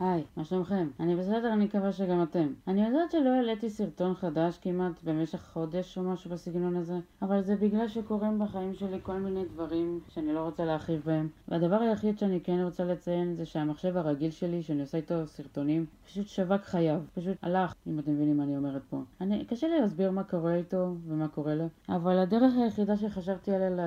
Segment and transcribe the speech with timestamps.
[0.00, 0.88] היי, מה שלומכם?
[1.00, 2.48] אני בסדר, אני מקווה שגם אתם.
[2.68, 7.56] אני יודעת שלא העליתי סרטון חדש כמעט במשך חודש או משהו בסגנון הזה, אבל זה
[7.56, 11.28] בגלל שקורים בחיים שלי כל מיני דברים שאני לא רוצה להרחיב בהם.
[11.48, 16.26] והדבר היחיד שאני כן רוצה לציין זה שהמחשב הרגיל שלי, שאני עושה איתו סרטונים, פשוט
[16.26, 17.00] שווק חייו.
[17.14, 19.02] פשוט הלך, אם אתם מבינים מה אני אומרת פה.
[19.20, 23.86] אני, קשה לי להסביר מה קורה איתו ומה קורה לו, אבל הדרך היחידה שחשבתי עליה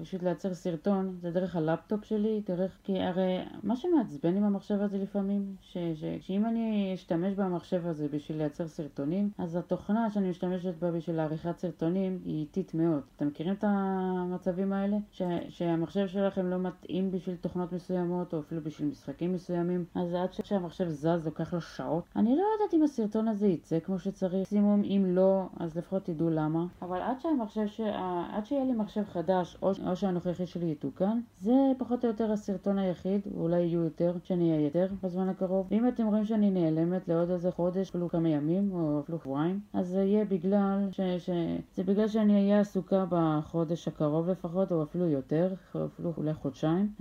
[0.00, 2.78] פשוט לייצר סרטון זה דרך הלפטופ שלי, דרך...
[2.84, 8.08] כי הרי מה שמעצבן עם המחשב הזה לפעמים ש, ש, שאם אני אשתמש במחשב הזה
[8.08, 13.02] בשביל לייצר סרטונים, אז התוכנה שאני משתמשת בה בשביל לעריכת סרטונים היא איטית מאוד.
[13.16, 14.96] אתם מכירים את המצבים האלה?
[15.10, 20.32] ש, שהמחשב שלכם לא מתאים בשביל תוכנות מסוימות, או אפילו בשביל משחקים מסוימים, אז עד
[20.44, 22.04] שהמחשב זז לוקח לו שעות.
[22.16, 26.30] אני לא יודעת אם הסרטון הזה יצא כמו שצריך, מקסימום אם לא, אז לפחות תדעו
[26.30, 26.66] למה.
[26.82, 27.80] אבל עד שהמחשב, ש...
[28.32, 32.78] עד שיהיה לי מחשב חדש, או, או שהנוכחי שלי יתוקן, זה פחות או יותר הסרטון
[32.78, 35.41] היחיד, ואולי יהיו יותר, שאני אהיה יותר בזמן הקרוב.
[35.42, 35.66] הקרוב.
[35.70, 39.88] ואם אתם רואים שאני נעלמת לעוד איזה חודש, אפילו כמה ימים, או אפילו שבועיים, אז
[39.88, 41.00] זה יהיה בגלל ש...
[41.00, 41.30] ש...
[41.74, 46.92] זה בגלל שאני אהיה עסוקה בחודש הקרוב לפחות, או אפילו יותר, או אפילו אולי חודשיים.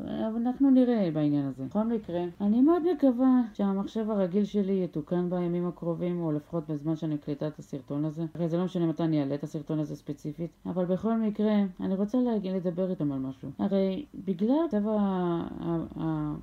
[0.00, 1.64] אבל אנחנו נראה בעניין הזה.
[1.64, 7.14] בכל מקרה, אני מאוד מקווה שהמחשב הרגיל שלי יתוקן בימים הקרובים, או לפחות בזמן שאני
[7.14, 8.24] מקליטה את הסרטון הזה.
[8.34, 11.94] הרי זה לא משנה מתי אני אעלה את הסרטון הזה ספציפית, אבל בכל מקרה, אני
[11.94, 13.48] רוצה להגיד, לדבר איתם על משהו.
[13.58, 14.98] הרי בגלל טבע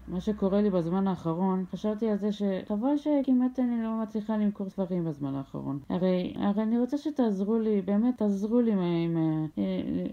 [0.08, 4.70] מה שקורה לי בזמן האחרון, האחרון חשבתי על זה שחבל שכמעט אני לא מצליחה למכור
[4.70, 5.80] ספרים בזמן האחרון.
[5.90, 9.18] הרי, הרי אני רוצה שתעזרו לי, באמת תעזרו לי עם, עם,
[9.58, 9.64] אה,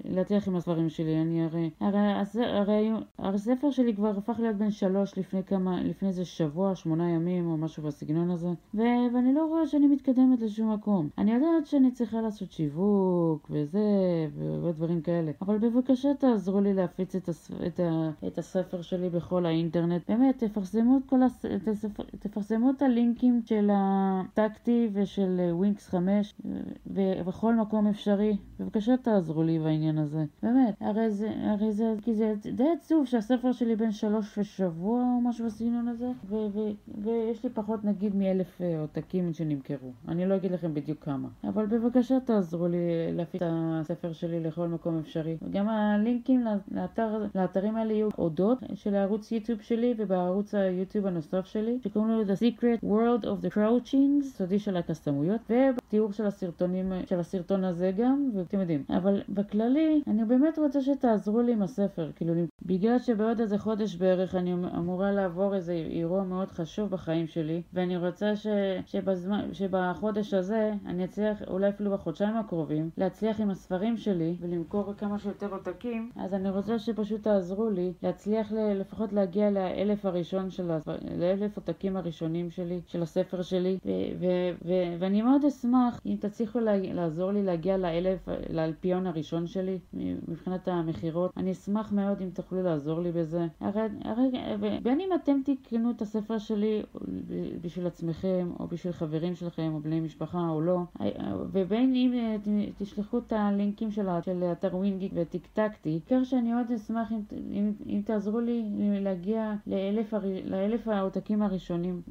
[0.04, 1.22] להצליח עם הספרים שלי.
[1.22, 1.98] אני הרי, הרי,
[2.34, 7.10] הרי, הרי הספר שלי כבר הפך להיות בן שלוש לפני כמה, לפני איזה שבוע, שמונה
[7.10, 8.82] ימים או משהו בסגנון הזה, ו,
[9.14, 11.08] ואני לא רואה שאני מתקדמת לשום מקום.
[11.18, 13.80] אני יודעת שאני צריכה לעשות שיווק וזה,
[14.38, 19.10] ועוד דברים כאלה, אבל בבקשה תעזרו לי להפיץ את, הספ, את, ה, את הספר שלי
[19.10, 20.02] בכל האינטרנט.
[20.08, 21.44] באמת, תפרסמו את כל הס...
[22.18, 26.34] תפרסמו את הלינקים של הטקטי ושל ווינקס 5
[26.86, 28.36] ובכל מקום אפשרי.
[28.60, 30.24] בבקשה תעזרו לי בעניין הזה.
[30.42, 35.20] באמת, הרי זה, הרי זה, כי זה די עצוב שהספר שלי בן שלוש ושבוע או
[35.20, 36.70] משהו בסגנון הזה, ו- ו-
[37.02, 39.92] ויש לי פחות נגיד מאלף אה, עותקים שנמכרו.
[40.08, 41.28] אני לא אגיד לכם בדיוק כמה.
[41.44, 45.36] אבל בבקשה תעזרו לי להפיץ את הספר שלי לכל מקום אפשרי.
[45.50, 51.77] גם הלינקים לאתר, לאתרים האלה יהיו הודות של הערוץ יוטיוב שלי ובערוץ היוטיוב הנוסף שלי,
[51.83, 55.51] שקוראים לו The Secret World of the Crouchings, סודי של הקסמויות,
[55.86, 58.84] ובתיאור של הסרטונים, של הסרטון הזה גם, ואתם יודעים.
[58.90, 64.34] אבל בכללי, אני באמת רוצה שתעזרו לי עם הספר, כאילו, בגלל שבעוד איזה חודש בערך
[64.34, 68.46] אני אמורה לעבור איזה אירוע מאוד חשוב בחיים שלי, ואני רוצה ש,
[68.86, 75.18] שבזמן, שבחודש הזה אני אצליח, אולי אפילו בחודשיים הקרובים, להצליח עם הספרים שלי ולמכור כמה
[75.18, 80.98] שיותר עותקים, אז אני רוצה שפשוט תעזרו לי להצליח לפחות להגיע לאלף הראשון של הספרים.
[81.18, 83.78] לאלף עותקים הראשונים שלי, של הספר שלי,
[84.98, 85.75] ואני מאוד אשמח
[86.06, 86.58] אם תצליחו
[86.94, 89.78] לעזור לי להגיע לאלף, לאלפיון הראשון שלי
[90.28, 91.30] מבחינת המכירות.
[91.36, 93.46] אני אשמח מאוד אם תוכלו לעזור לי בזה.
[93.60, 94.30] הרי, הרי,
[94.82, 96.82] בין אם אתם תקנו את הספר שלי
[97.60, 100.78] בשביל עצמכם, או בשביל חברים שלכם, או בני משפחה, או לא,
[101.52, 102.36] ובין אם
[102.78, 107.20] תשלחו את הלינקים של, של אתר ווינגיק וטיקטקתי, בעיקר שאני מאוד אשמח אם,
[107.52, 108.64] אם, אם תעזרו לי
[109.00, 110.14] להגיע לאלף,
[110.44, 112.02] לאלף העותקים הראשונים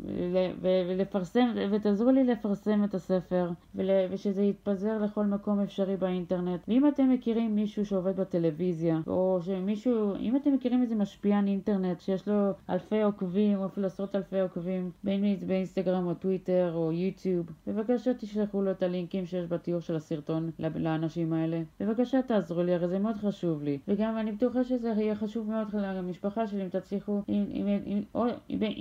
[0.61, 6.61] ולפרסם, ותעזרו לי לפרסם את הספר ושזה יתפזר לכל מקום אפשרי באינטרנט.
[6.67, 12.27] ואם אתם מכירים מישהו שעובד בטלוויזיה, או שמישהו, אם אתם מכירים איזה משפיען אינטרנט שיש
[12.27, 16.91] לו אלפי עוקבים, או אפילו עשרות אלפי עוקבים, בין אם זה באינסטגרם או טוויטר או
[16.91, 21.61] יוטיוב, בבקשה תשלחו לו את הלינקים שיש בתיאור של הסרטון לאנשים האלה.
[21.79, 23.79] בבקשה תעזרו לי, הרי זה מאוד חשוב לי.
[23.87, 28.25] וגם אני בטוחה שזה יהיה חשוב מאוד למשפחה שלי אם תצליחו, אם, אם, אם, או,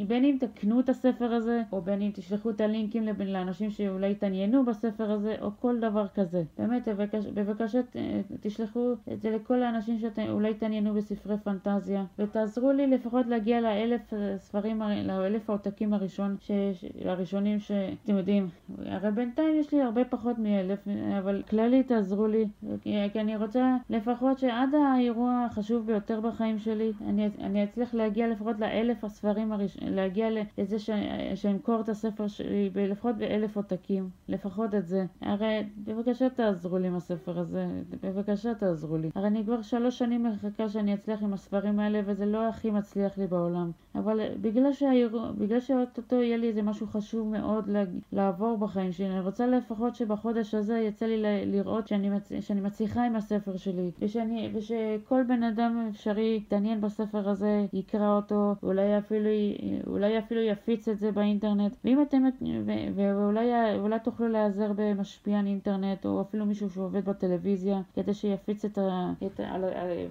[0.06, 4.14] בין אם תקנו את הספר הזה, או בין אם תשלחו את הלינקים לאנשים שאולי
[4.64, 6.42] בספר הזה, או כל דבר כזה.
[6.58, 6.88] באמת,
[7.34, 7.80] בבקשה
[8.40, 14.82] תשלחו את זה לכל האנשים שאולי יתעניינו בספרי פנטזיה, ותעזרו לי לפחות להגיע לאלף ספרים,
[15.04, 16.50] לאלף העותקים הראשון, ש,
[17.04, 18.48] הראשונים שאתם יודעים.
[18.86, 20.88] הרי בינתיים יש לי הרבה פחות מאלף,
[21.18, 22.44] אבל כללי תעזרו לי,
[22.82, 28.60] כי אני רוצה לפחות שעד האירוע החשוב ביותר בחיים שלי, אני, אני אצליח להגיע לפחות
[28.60, 29.94] לאלף הספרים הראשונים.
[29.94, 30.28] להגיע
[30.58, 30.76] לזה
[31.34, 35.06] שאמכור את הספר שלי לפחות באלף עותקים, לפחות לפחות את זה.
[35.20, 37.66] הרי בבקשה תעזרו לי עם הספר הזה,
[38.02, 39.10] בבקשה תעזרו לי.
[39.14, 43.18] הרי אני כבר שלוש שנים מחכה שאני אצליח עם הספרים האלה, וזה לא הכי מצליח
[43.18, 43.70] לי בעולם.
[43.94, 47.70] אבל בגלל, שהאירוע, בגלל שאו-טו-טו יהיה לי איזה משהו חשוב מאוד
[48.12, 52.32] לעבור בחיים שלי, אני רוצה לפחות שבחודש הזה יצא לי לראות שאני, מצ...
[52.40, 58.54] שאני מצליחה עם הספר שלי, ושאני, ושכל בן אדם אפשרי יתעניין בספר הזה, יקרא אותו,
[58.62, 59.30] ואולי אפילו,
[59.86, 61.76] אולי אפילו יפיץ את זה באינטרנט.
[61.84, 62.22] ואם אתם,
[62.94, 69.12] ואולי, ואולי תוכלו להיעזר במשפיען אינטרנט, או אפילו מישהו שעובד בטלוויזיה, כדי שיפיץ את, ה...
[69.26, 69.56] את, ה...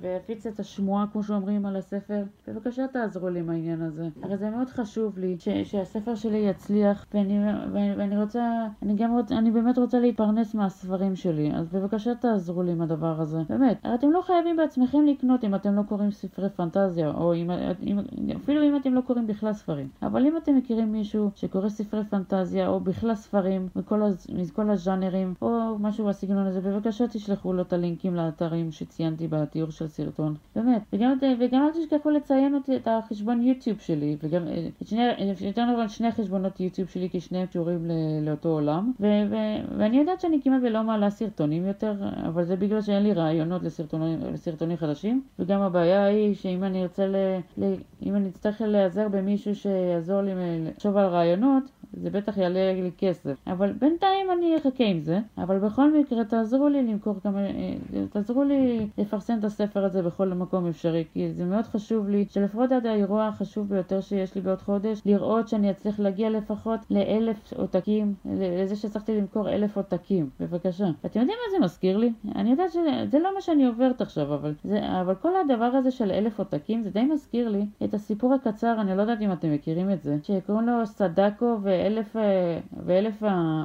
[0.01, 2.23] ויפיץ את השמועה, כמו שאומרים, על הספר.
[2.47, 4.07] בבקשה תעזרו לי עם העניין הזה.
[4.21, 5.49] הרי זה מאוד חשוב לי ש...
[5.49, 7.39] שהספר שלי יצליח, ואני,
[7.71, 12.71] ואני רוצה, אני גם רוצה, אני באמת רוצה להתפרנס מהספרים שלי, אז בבקשה תעזרו לי
[12.71, 13.41] עם הדבר הזה.
[13.49, 13.77] באמת.
[13.83, 17.51] הרי אתם לא חייבים בעצמכם לקנות אם אתם לא קוראים ספרי פנטזיה, או אם,
[17.83, 17.99] אם,
[18.35, 19.87] אפילו אם אתם לא קוראים בכלל ספרים.
[20.01, 25.79] אבל אם אתם מכירים מישהו שקורא ספרי פנטזיה, או בכלל ספרים, מכל, מכל הז'אנרים, או
[25.79, 30.35] משהו בסגנון הזה, בבקשה תשלחו לו את הלינקים לאתרים שציינתי בתיאור של סרטון.
[30.55, 30.81] באמת.
[30.93, 34.43] וגם, וגם אל תשכחו לציין אותי את החשבון יוטיוב שלי, וגם
[34.81, 35.01] את שני,
[35.41, 37.91] יותר נכון שני חשבונות יוטיוב שלי, כי שניהם קשורים
[38.21, 38.91] לאותו עולם.
[38.99, 39.35] ו, ו,
[39.77, 41.95] ואני יודעת שאני כמעט ולא מעלה סרטונים יותר,
[42.27, 45.23] אבל זה בגלל שאין לי רעיונות לסרטונים, לסרטונים חדשים.
[45.39, 47.15] וגם הבעיה היא שאם אני ארצה ל...
[47.57, 47.73] ל
[48.05, 51.63] אם אני אצטרך להיעזר במישהו שיעזור לי לחשוב על רעיונות,
[52.01, 53.35] זה בטח יעלה לי כסף.
[53.47, 55.19] אבל בינתיים אני אחכה עם זה.
[55.37, 57.39] אבל בכל מקרה, תעזרו לי למכור כמה...
[57.39, 57.73] אה,
[58.09, 62.71] תעזרו לי לפרסם את הספר הזה בכל מקום אפשרי, כי זה מאוד חשוב לי, שלפחות
[62.71, 68.13] עד האירוע החשוב ביותר שיש לי בעוד חודש, לראות שאני אצליח להגיע לפחות לאלף עותקים,
[68.25, 70.29] לזה שהצלחתי למכור אלף עותקים.
[70.39, 70.87] בבקשה.
[71.05, 72.11] אתם יודעים מה זה מזכיר לי?
[72.35, 76.11] אני יודעת שזה לא מה שאני עוברת עכשיו, אבל, זה, אבל כל הדבר הזה של
[76.11, 79.91] אלף עותקים, זה די מזכיר לי את הסיפור הקצר, אני לא יודעת אם אתם מכירים
[79.91, 81.69] את זה, שקוראים לו סדקו ו...
[81.83, 83.15] ואלף, אה, ואלף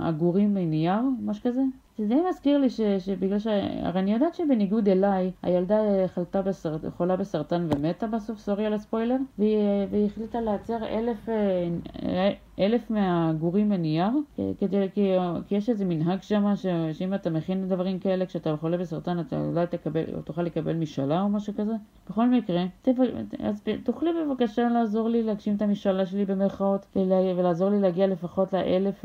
[0.05, 1.61] הגורים מנייר, משהו כזה.
[1.99, 3.47] זה די מזכיר לי ש, שבגלל ש...
[3.83, 6.81] הרי אני יודעת שבניגוד אליי, הילדה חלתה בסרט...
[6.97, 9.59] חולה בסרטן ומתה בסוף, סורי על הספוילר, והיא,
[9.91, 14.11] והיא החליטה לייצר אלף, אה, אלף מהגורים מנייר,
[14.59, 15.13] כדי, כי,
[15.47, 19.41] כי יש איזה מנהג שם, ש, שאם אתה מכין דברים כאלה כשאתה חולה בסרטן, אתה
[19.41, 21.73] אולי תקבל, או תוכל לקבל משאלה או משהו כזה.
[22.11, 22.95] בכל מקרה, תפ...
[23.39, 27.17] אז תוכלי בבקשה לעזור לי להגשים את המשאלה שלי במרכאות, ולה...
[27.37, 29.05] ולעזור לי להגיע לפחות לאלף,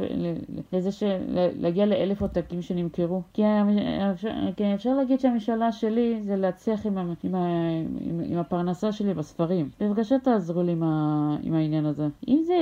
[0.74, 1.04] לזה ש...
[1.60, 3.22] להגיע לאלף עותקים שאני נמכרו.
[3.34, 3.44] כי,
[4.56, 7.36] כי אפשר להגיד שהמשאלה שלי זה להצליח עם, עם, עם,
[8.00, 9.70] עם, עם הפרנסה שלי בספרים.
[9.80, 12.08] בבקשה תעזרו לי עם, ה, עם העניין הזה.
[12.28, 12.54] אם זה,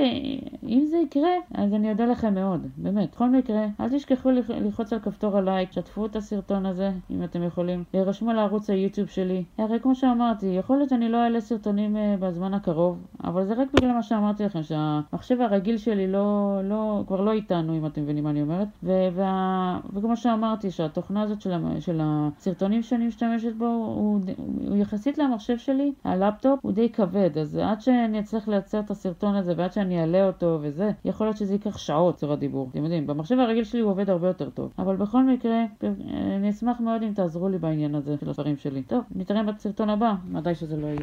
[0.67, 3.11] אם זה יקרה, אז אני אודה לכם מאוד, באמת.
[3.11, 7.83] בכל מקרה, אל תשכחו ללחוץ על כפתור הלייק, שתפו את הסרטון הזה, אם אתם יכולים.
[7.93, 9.43] וירשמו לערוץ היוטיוב שלי.
[9.57, 13.67] הרי כמו שאמרתי, יכול להיות שאני לא אעלה סרטונים uh, בזמן הקרוב, אבל זה רק
[13.73, 18.23] בגלל מה שאמרתי לכם, שהמחשב הרגיל שלי לא, לא, כבר לא איתנו, אם אתם מבינים
[18.23, 18.67] מה אני אומרת.
[18.83, 24.19] ו- וה- וכמו שאמרתי, שהתוכנה הזאת של, של הסרטונים שאני משתמשת בו, הוא,
[24.67, 29.35] הוא יחסית למחשב שלי, הלפטופ, הוא די כבד, אז עד שאני אצליח לייצר את הסרטון
[29.35, 32.69] הזה ועד שאני אעלה אותו וזה, יכול להיות שזה ייקח שעות, צור הדיבור.
[32.71, 34.73] אתם יודעים, במחשב הרגיל שלי הוא עובד הרבה יותר טוב.
[34.79, 35.63] אבל בכל מקרה,
[36.37, 38.83] אני אשמח מאוד אם תעזרו לי בעניין הזה של הספרים שלי.
[38.83, 40.99] טוב, נתראה בסרטון הבא, מתי שזה לא יהיה.